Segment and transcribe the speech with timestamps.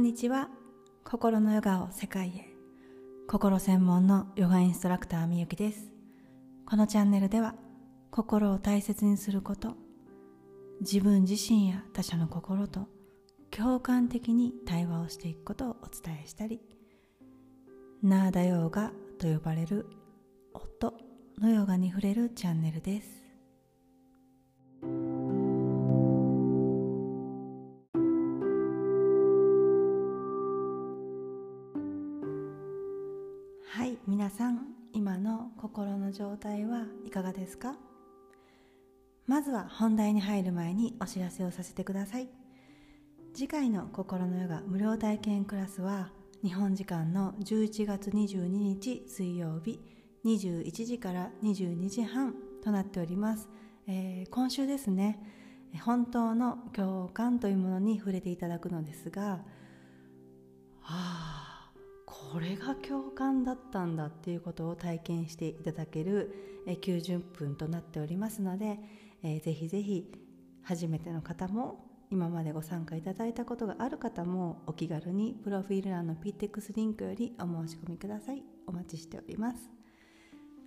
[0.00, 0.48] んにちは。
[1.04, 2.48] 心のヨガを世界へ。
[3.28, 5.92] 心専門のヨガインストラクターみゆきです。
[6.64, 7.54] このチャンネルでは
[8.10, 9.76] 心を大切にすること
[10.80, 12.88] 自分自身や他者の心と
[13.50, 16.60] 共感的に対話をしていくことをお伝えしたり
[18.02, 19.86] ナーダヨーガと呼ばれる
[20.54, 20.94] 音
[21.38, 23.19] のヨガに触れるチャンネルです。
[34.06, 37.76] 皆さん今の心の状態はいかがですか？
[39.26, 42.28] まずは本題に入る前にお知らせをさせてください。
[43.34, 46.10] 次回の心のヨガ無料体験クラスは
[46.42, 49.80] 日本時間の11月22日水曜日
[50.24, 53.48] 21時から22時半となっております、
[53.86, 55.20] えー、今週ですね
[55.84, 59.22] 本当の共感というものに触れていただくのですが
[60.80, 61.49] はあ
[62.32, 68.78] これが共感だったんだっていうことを体験していただける90分となっておりますので、
[69.24, 70.12] えー、ぜひぜひ
[70.62, 78.42] 初めての方も今までご参加いただいたことがある方もお気軽にプロフィール欄の PTX リンクよりお申し込みください。
[78.66, 79.70] お待ちしております。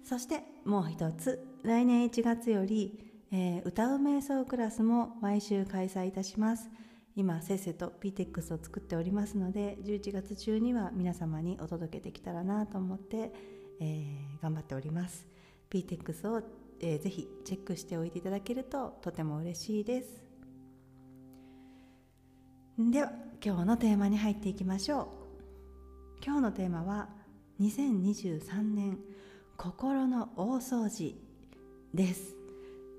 [0.04, 3.00] そしてもう一つ来年1月より、
[3.32, 6.70] えー、歌う瞑想クラスも毎週開催いたします。
[7.16, 13.32] 今せっせと PTEX を作っておりますので11月中には皆様にお届けできたらなと思って、
[13.80, 15.28] えー、頑張っております。
[15.70, 16.42] PTEX を、
[16.80, 20.24] えー、ぜひチェックしておいていただけるととても嬉しいです。
[22.80, 23.12] では
[23.44, 25.08] 今日のテーマに入っていきましょう。
[26.26, 27.10] 今日のテーマは
[27.62, 28.98] 2023年
[29.58, 31.16] 心の大掃除
[31.94, 32.43] です。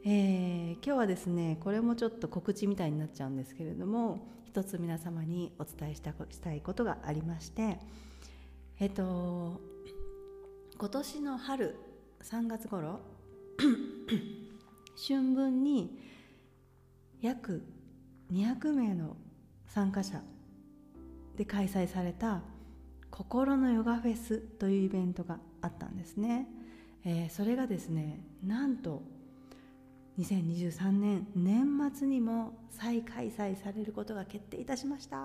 [0.07, 7.79] えー、今日はですねこれもちょっと告知みたいになっちゃうんですけれども一つ皆様にお伝えしたしたいことがありまして
[8.79, 9.63] えっ、と
[10.77, 11.77] 今年の春
[12.23, 13.01] 3月頃
[15.09, 15.99] 春分に
[17.23, 17.63] 約
[18.31, 19.17] 200名の
[19.69, 20.23] 参加者
[21.37, 22.43] で開催された
[23.11, 26.47] 心のヨガフェスというイベントがあったんですね、
[27.05, 29.14] えー、それがですねなんと
[30.19, 35.19] 2023年年末にも再開催されることが決定いたしました。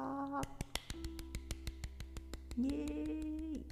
[2.58, 3.66] イエーイ、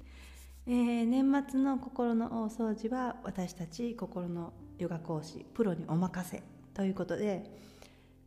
[0.66, 6.42] えー、年末の心の大掃除は私たち心のヨガ講師プロにお任せ
[6.72, 7.44] ということで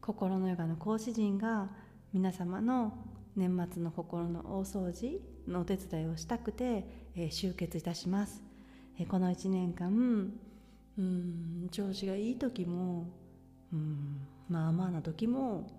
[0.02, 1.70] 心のヨガの講師陣が
[2.14, 2.94] 皆様の
[3.36, 6.86] 年末の心の大掃除のお手伝いをしたくて、
[7.16, 8.44] えー、集結いたします、
[9.00, 10.32] えー、この1年間
[10.98, 13.08] うん調子がいい時も
[13.74, 15.70] うんまあまあな時も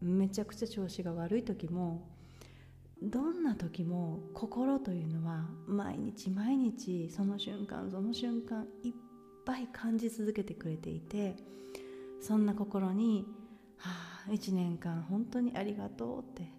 [0.00, 2.06] めちゃくちゃ調子が悪い時も
[3.02, 8.92] どんな時も心というのは毎日毎日その瞬間その瞬間いっ
[9.44, 11.36] ぱい感じ続けてくれていて
[12.20, 13.26] そんな心に
[13.76, 13.90] 「は
[14.28, 16.50] あ1年間本当にありがとう」って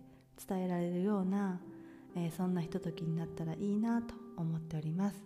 [0.48, 1.62] 伝えられるような、
[2.16, 5.24] えー、そんなひとときになったらいいなと思っております。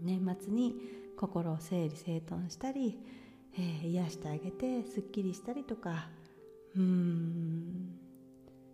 [0.00, 0.74] 年末に
[1.18, 2.98] 心を整理整頓したり、
[3.54, 6.08] えー、癒してあげてすっきりしたりとか。
[6.76, 7.98] うん。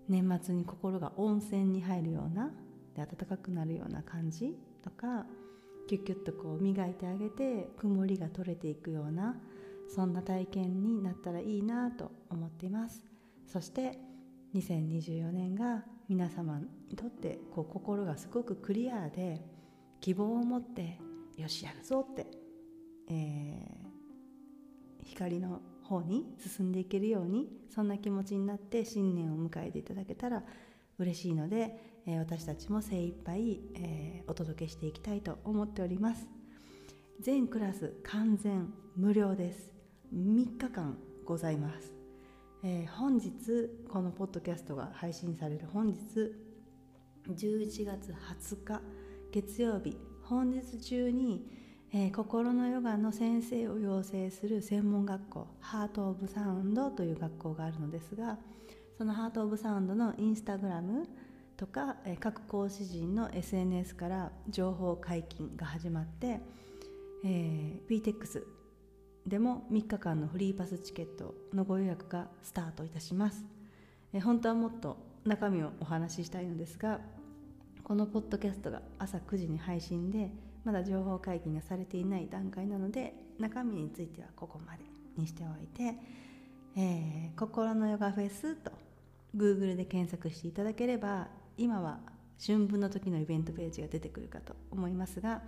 [0.09, 2.51] 年末に心が温泉に入るような
[2.95, 5.25] で暖かくなるような感じとか
[5.89, 9.37] キュッキュッとこう磨いてあげて曇りが取れていくような
[9.89, 13.05] そんな体験になったらいいなと思っています。
[13.47, 13.99] そして
[14.55, 19.41] 2024年が皆様にとってこう心がすごくクリアで
[20.01, 20.99] 希望を持って
[21.37, 22.27] よしやるぞって、
[23.11, 30.43] えー、光の方に進んでいけるようにそんな気持ちになって新年を迎えていただけたら
[30.99, 36.27] 嬉しいので、えー、私たちも精一杯、えー、お届けしていきたいと思っております。
[37.21, 39.75] 全クラス完全無料です。
[40.15, 41.93] 3日間ございます、
[42.63, 43.33] えー、本日
[43.91, 45.97] このポッドキャストが配信される本日
[47.29, 48.81] 11月20日
[49.33, 49.97] 月曜日
[50.29, 51.47] 本日中に、
[51.93, 58.39] えー、心のヨガの先生を養成する専門学校ハート・オブ・サウンドという学校があるのですが
[58.97, 61.07] そのハート・オブ・サウンドのインスタグラム
[61.59, 66.41] とか、えー、各講師陣の SNS から情報解禁が始まって、
[67.25, 68.43] えー、PTEX
[69.27, 73.45] でも3日間のフリーパスチケットのご予約がスタートいたします、
[74.15, 77.01] えー、本当はもっと中身をお話ししたいのですが
[77.85, 80.31] このポッドキャストが朝9時に配信で
[80.65, 84.85] まだ情報解禁がされていない段階なので中身についてはここまで
[85.19, 85.95] にしておいて、
[86.77, 88.73] えー、心のヨガフェスと
[89.37, 91.29] Google で検索していただければ
[91.59, 91.99] 今は
[92.45, 95.43] 春分の時のイベントページが出てくるかと思いますが、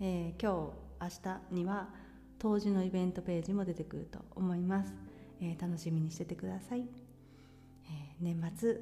[0.00, 1.90] えー、今日明日には
[2.38, 4.94] 当時のイベントページも出てくると思います、
[5.42, 8.80] えー、楽しみにしててください、えー、年末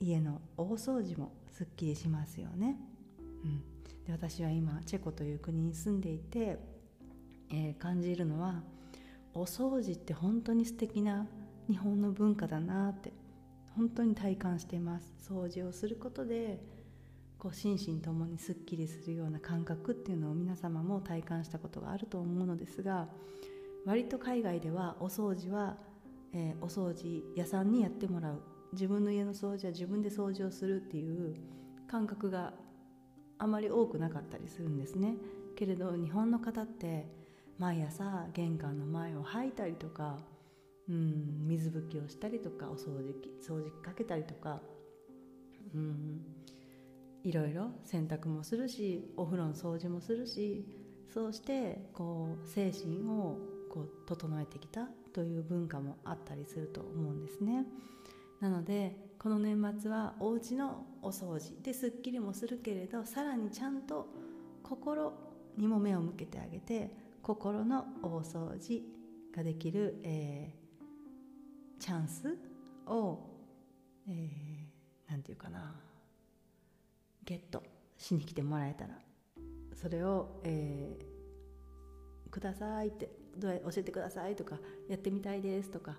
[0.00, 2.76] 家の大掃除もすっきりしますよね、
[3.44, 3.60] うん、
[4.04, 6.58] で私は今チェコという国に住んでいて、
[7.50, 8.62] え感じるのは
[9.34, 11.26] お掃除って本当に素敵な
[11.68, 13.12] 日本の文化だなって
[13.76, 15.14] 本当に体感しています。
[15.28, 16.60] 掃除をすることで
[17.38, 23.08] こう心身ともにすっきりするような感覚っていうのを皆様も体感したことがあると思うのですが
[23.84, 25.76] 割と海外ではお掃除は、
[26.32, 28.42] えー、お掃除屋さんにやってもらう。
[28.72, 31.36] 自分の家の掃除は自分で掃除をするっていう
[31.86, 32.52] 感覚が
[33.38, 35.16] あまり多くなかったりするんですね。
[35.56, 37.06] けれど日本の方って
[37.58, 40.18] 毎朝玄関の前を掃いたりとか
[40.88, 44.60] うん水拭きをしたりとかお掃除機掃除機かけたりとか
[45.74, 46.24] うん
[47.22, 50.66] いろいろ洗濯もするしお風呂の掃除もするし
[51.12, 53.38] そうしてこう精神を
[53.70, 57.66] こう整えてきたという文化もあったりすると思うんですね。
[58.42, 64.08] なのでこの年末はお家のお掃除ですっきりもするけれどさらにちゃんと
[64.64, 65.12] 心
[65.56, 66.90] にも目を向けてあげて
[67.22, 68.82] 心の大掃除
[69.32, 70.52] ができる、え
[71.78, 72.36] チャンス
[72.86, 73.18] を、
[74.08, 75.74] えー、ていうかな
[77.24, 77.62] ゲット
[77.96, 78.90] しに来てもらえたら
[79.80, 83.08] それを、えー、くださいって
[83.38, 84.56] どうや教えてくださいとか
[84.88, 85.96] やってみたいですとか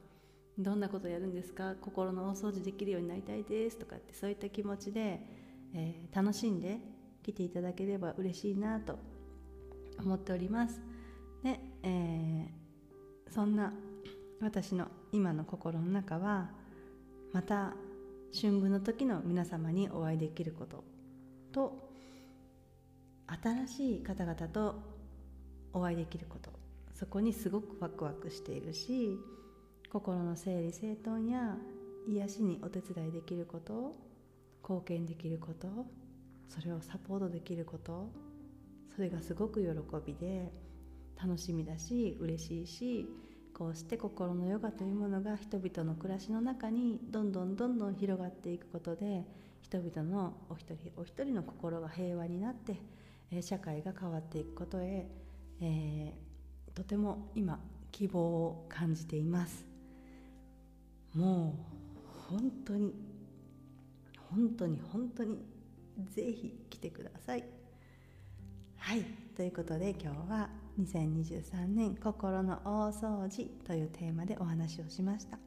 [0.58, 1.76] どんなことやるんですか？
[1.82, 5.20] 心の大掃除できるようになりたいですとかってそういった気持ちで、
[5.74, 6.78] えー、楽しんで
[7.24, 9.00] 来ていただければ嬉しいなと
[10.00, 10.82] 思っております。
[11.44, 13.74] で、えー、そんな
[14.42, 16.52] 私の今の心の中は
[17.32, 17.74] また
[18.40, 20.84] 春分の時の皆様にお会いできること
[21.52, 21.90] と
[23.28, 24.76] 新しい方々と
[25.74, 26.52] お会いできること
[26.94, 29.18] そこにすごくワクワクしているし
[29.94, 31.56] 心の整理整頓や
[32.08, 33.96] 癒しにお手伝いできること
[34.64, 35.68] 貢献できること
[36.50, 38.10] それをサポートできること
[38.96, 39.68] それがすごく喜
[40.04, 40.52] びで
[41.16, 43.08] 楽しみだし嬉しいし
[43.54, 49.24] こうして心のヨガというものが人々の暮らしの中にどんどんどんどん広がっていくことで
[49.62, 52.76] 人々のお一人お一人の心が平和になって、
[53.32, 55.08] え社会が変わっていくことへ、
[55.62, 57.60] えー、とても今
[57.92, 59.73] 希望を感じています。
[61.14, 61.56] も
[62.30, 62.94] う本当に
[64.30, 65.46] 本当に本当に
[66.10, 67.44] ぜひ来てください。
[68.78, 69.04] はい
[69.36, 70.50] ということで今日は
[70.80, 75.38] 2023年心の大掃除というテーマでお話をしました。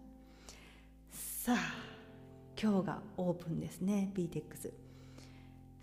[1.13, 1.97] さあ
[2.61, 4.73] 今日がオープンですね BTEX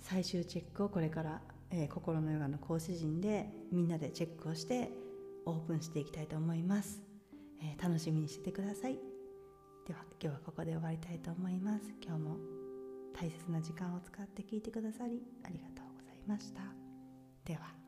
[0.02, 4.90] 最終チェックをこれから、えー、心のヨガの講師陣でみんなでチェックをして
[5.46, 7.02] オープンしていきたいと思います、
[7.62, 9.13] えー、楽しみにしててください。
[9.86, 11.94] では今日はここで終わりたいと思います。
[12.02, 12.38] 今日も
[13.14, 16.62] 大切な時間を使って聞いてくださりありがとうございました。
[17.44, 17.83] では。